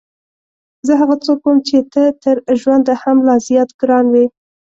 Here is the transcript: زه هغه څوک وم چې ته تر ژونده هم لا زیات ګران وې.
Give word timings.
زه 0.87 0.93
هغه 1.01 1.15
څوک 1.25 1.39
وم 1.43 1.57
چې 1.67 1.77
ته 1.93 2.03
تر 2.23 2.35
ژونده 2.61 2.93
هم 3.01 3.17
لا 3.27 3.35
زیات 3.47 3.69
ګران 3.81 4.05
وې. 4.13 4.25